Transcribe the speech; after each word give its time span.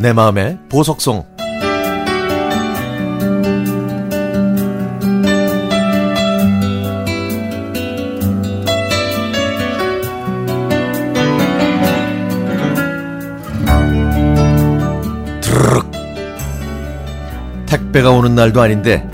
내 0.00 0.12
마음의 0.12 0.58
보석송 0.68 1.26
드르륵 15.40 15.90
택배가 17.66 18.12
오는 18.12 18.36
날도 18.36 18.60
아닌데 18.60 19.04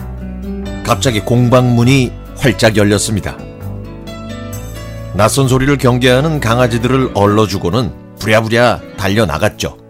갑자기 0.85 1.21
공방문이 1.21 2.13
활짝 2.37 2.77
열렸습니다. 2.77 3.39
낯선 5.15 5.49
소리를 5.49 5.79
경계하는 5.79 6.41
강아지들을 6.41 7.13
얼러주고는 7.15 8.19
부랴부랴 8.19 8.81
달려나갔죠. 8.99 9.84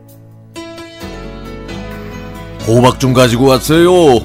호박 2.67 2.99
좀 2.99 3.13
가지고 3.13 3.47
왔어요. 3.47 4.21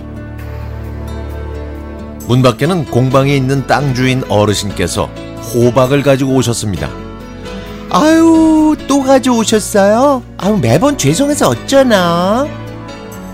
문 2.27 2.41
밖에는 2.41 2.85
공방에 2.85 3.35
있는 3.35 3.65
땅 3.67 3.93
주인 3.93 4.23
어르신께서 4.29 5.05
호박을 5.53 6.03
가지고 6.03 6.35
오셨습니다. 6.35 6.89
아유, 7.89 8.75
또 8.87 9.01
가져오셨어요? 9.01 10.23
아유, 10.37 10.57
매번 10.61 10.97
죄송해서 10.97 11.49
어쩌나? 11.49 12.47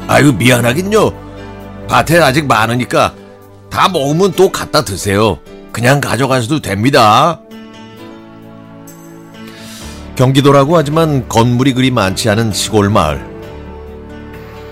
아유 0.08 0.34
미안하긴요. 0.34 1.12
밭에 1.88 2.20
아직 2.20 2.48
많으니까 2.48 3.14
다 3.70 3.90
먹으면 3.90 4.32
또 4.32 4.50
갖다 4.50 4.86
드세요. 4.86 5.40
그냥 5.72 6.00
가져가셔도 6.00 6.62
됩니다. 6.62 7.42
경기도라고 10.16 10.78
하지만 10.78 11.28
건물이 11.28 11.74
그리 11.74 11.92
많지 11.92 12.30
않은 12.30 12.54
시골 12.54 12.90
마을. 12.90 13.35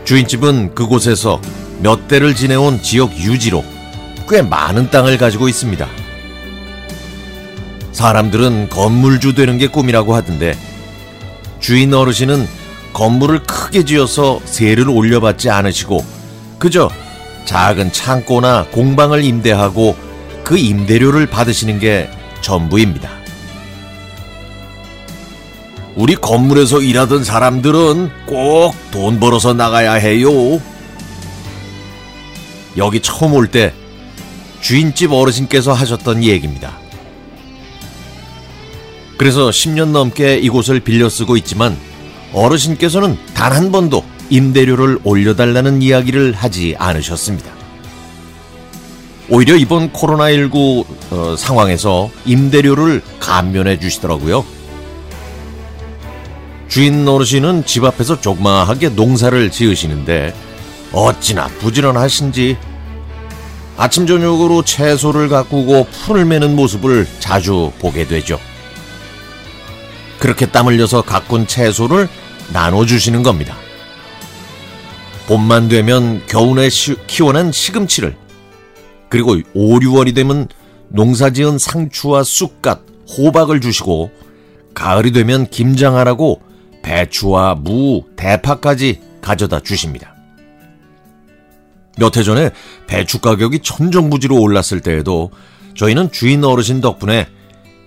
주인집은 0.05 0.75
그곳에서 0.75 1.39
몇 1.81 2.07
대를 2.07 2.35
지내온 2.35 2.81
지역 2.81 3.15
유지로 3.17 3.63
꽤 4.29 4.41
많은 4.41 4.89
땅을 4.89 5.17
가지고 5.17 5.47
있습니다. 5.47 5.87
사람들은 7.91 8.69
건물주 8.69 9.33
되는 9.35 9.57
게 9.57 9.67
꿈이라고 9.67 10.15
하던데 10.15 10.57
주인 11.59 11.93
어르신은 11.93 12.47
건물을 12.91 13.43
크게 13.43 13.85
지어서 13.85 14.39
세를 14.45 14.89
올려받지 14.89 15.49
않으시고 15.49 16.03
그저 16.59 16.89
작은 17.45 17.91
창고나 17.91 18.67
공방을 18.71 19.23
임대하고 19.23 19.95
그 20.43 20.57
임대료를 20.57 21.27
받으시는 21.27 21.79
게 21.79 22.09
전부입니다. 22.41 23.22
우리 25.95 26.15
건물에서 26.15 26.81
일하던 26.81 27.23
사람들은 27.23 28.09
꼭 28.25 28.73
돈 28.91 29.19
벌어서 29.19 29.53
나가야 29.53 29.93
해요. 29.93 30.29
여기 32.77 32.99
처음 32.99 33.33
올 33.33 33.47
때 33.47 33.73
주인집 34.61 35.11
어르신께서 35.11 35.73
하셨던 35.73 36.23
얘기입니다. 36.23 36.77
그래서 39.17 39.49
10년 39.49 39.89
넘게 39.89 40.37
이곳을 40.37 40.79
빌려 40.79 41.09
쓰고 41.09 41.37
있지만 41.37 41.77
어르신께서는 42.33 43.17
단 43.33 43.51
한 43.53 43.71
번도 43.71 44.03
임대료를 44.29 44.99
올려달라는 45.03 45.81
이야기를 45.81 46.33
하지 46.33 46.75
않으셨습니다. 46.79 47.51
오히려 49.29 49.55
이번 49.55 49.91
코로나19 49.91 50.85
어, 51.11 51.35
상황에서 51.37 52.09
임대료를 52.25 53.01
감면해 53.19 53.79
주시더라고요. 53.79 54.43
주인 56.67 57.07
어르신은 57.07 57.65
집 57.65 57.83
앞에서 57.83 58.19
조그마하게 58.19 58.89
농사를 58.89 59.51
지으시는데 59.51 60.33
어찌나 60.91 61.47
부지런하신지 61.59 62.57
아침 63.77 64.05
저녁으로 64.05 64.63
채소를 64.63 65.29
가꾸고 65.29 65.85
풀을 65.85 66.25
매는 66.25 66.55
모습을 66.55 67.07
자주 67.19 67.71
보게 67.79 68.07
되죠. 68.07 68.39
그렇게 70.19 70.45
땀 70.45 70.67
흘려서 70.67 71.01
가꾼 71.01 71.47
채소를 71.47 72.07
나눠주시는 72.53 73.23
겁니다. 73.23 73.55
봄만 75.27 75.69
되면 75.69 76.21
겨우내 76.27 76.69
시, 76.69 76.95
키워낸 77.07 77.51
시금치를 77.51 78.15
그리고 79.09 79.37
5, 79.53 79.79
6월이 79.79 80.13
되면 80.15 80.47
농사 80.89 81.29
지은 81.29 81.57
상추와 81.57 82.23
쑥갓, 82.23 82.81
호박을 83.17 83.61
주시고 83.61 84.11
가을이 84.73 85.11
되면 85.11 85.49
김장하라고 85.49 86.41
배추와 86.83 87.55
무, 87.55 88.03
대파까지 88.15 89.01
가져다 89.21 89.61
주십니다. 89.61 90.13
몇 91.97 92.17
해 92.17 92.23
전에 92.23 92.51
배추 92.87 93.19
가격이 93.19 93.59
천정부지로 93.59 94.39
올랐을 94.39 94.81
때에도 94.81 95.31
저희는 95.75 96.11
주인 96.11 96.43
어르신 96.43 96.81
덕분에 96.81 97.27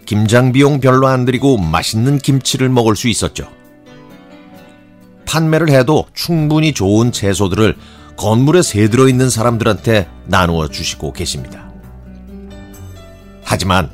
김장 0.07 0.53
비용 0.53 0.81
별로 0.81 1.09
안 1.09 1.25
들이고 1.25 1.59
맛있는 1.59 2.19
김치를 2.19 2.69
먹을 2.69 2.97
수 2.97 3.09
있었죠. 3.09 3.49
판매를 5.27 5.71
해도 5.71 6.07
충분히 6.15 6.73
좋은 6.73 7.11
채소들을 7.11 7.77
건물에 8.17 8.63
새 8.63 8.89
들어 8.89 9.09
있는 9.09 9.29
사람들한테 9.29 10.09
나누어 10.25 10.69
주시고 10.69 11.13
계십니다. 11.13 11.71
하지만 13.43 13.91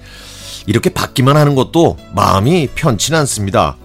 이렇게 0.67 0.91
받기만 0.91 1.37
하는 1.37 1.55
것도 1.55 1.97
마음이 2.15 2.69
편치 2.75 3.15
않습니다. 3.15 3.77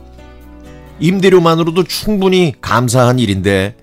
임대료만으로도 0.99 1.83
충분히 1.83 2.53
감사한 2.61 3.19
일인데 3.19 3.75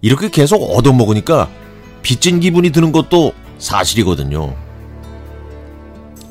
이렇게 0.00 0.30
계속 0.30 0.62
얻어먹으니까 0.62 1.48
빚진 2.02 2.40
기분이 2.40 2.70
드는 2.70 2.92
것도 2.92 3.32
사실이거든요. 3.58 4.54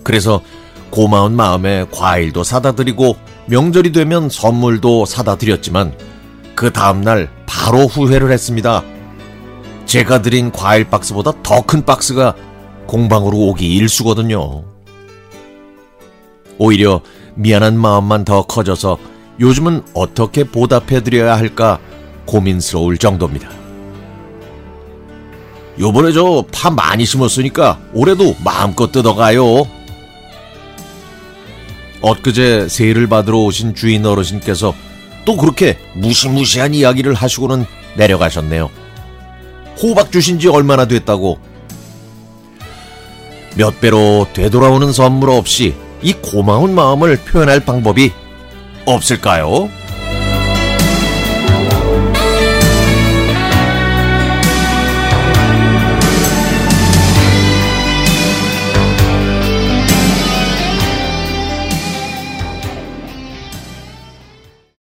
그래서 0.03 0.41
고마운 0.90 1.35
마음에 1.35 1.85
과일도 1.91 2.44
사다 2.44 2.74
드리고 2.74 3.16
명절이 3.46 3.91
되면 3.94 4.29
선물도 4.29 5.06
사다 5.06 5.38
드렸지만 5.38 5.94
그 6.56 6.73
다음날 6.73 7.29
바로 7.46 7.88
후회를 7.88 8.31
했습니다. 8.31 8.84
제가 9.85 10.22
드린 10.22 10.52
과일 10.52 10.90
박스보다 10.90 11.34
더 11.44 11.62
큰 11.62 11.85
박스가 11.85 12.35
공방으로 12.88 13.38
오기 13.38 13.73
일수거든요. 13.75 14.63
오히려 16.58 17.02
미안한 17.35 17.78
마음만 17.78 18.25
더 18.25 18.44
커져서 18.44 18.97
요즘은 19.40 19.84
어떻게 19.94 20.44
보답해드려야 20.44 21.38
할까 21.38 21.80
고민스러울 22.25 22.97
정도입니다. 22.97 23.50
요번에 25.80 26.12
저 26.12 26.46
파 26.52 26.69
많이 26.69 27.06
심었으니까 27.06 27.80
올해도 27.94 28.36
마음껏 28.44 28.91
뜯어가요. 28.91 29.66
엊그제 32.02 32.68
세일을 32.68 33.08
받으러 33.08 33.40
오신 33.40 33.74
주인 33.74 34.06
어르신께서 34.06 34.74
또 35.25 35.38
그렇게 35.38 35.78
무시무시한 35.96 36.74
이야기를 36.74 37.14
하시고는 37.14 37.66
내려가셨네요. 37.96 38.70
호박 39.81 40.12
주신 40.12 40.40
지 40.40 40.47
얼마나 40.50 40.86
됐다고. 40.86 41.40
몇 43.56 43.80
배로 43.81 44.28
되돌아오는 44.34 44.91
선물 44.91 45.30
없이 45.31 45.75
이 46.02 46.14
고마운 46.14 46.74
마음을 46.74 47.18
표현할 47.18 47.59
방법이 47.62 48.12
없을까요? 48.86 49.69